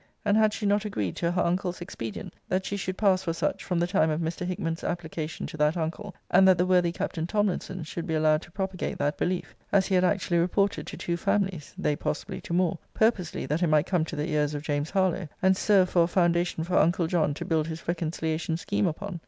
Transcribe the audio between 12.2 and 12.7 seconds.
to